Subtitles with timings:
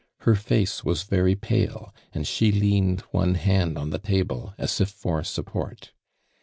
[0.21, 2.27] Her face was very pale and.
[2.41, 5.89] lie leaned one hand on the table as if for .Tiipport.